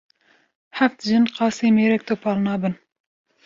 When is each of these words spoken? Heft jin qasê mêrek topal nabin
Heft 0.77 0.99
jin 1.09 1.25
qasê 1.35 1.67
mêrek 1.77 2.03
topal 2.07 2.37
nabin 2.45 2.73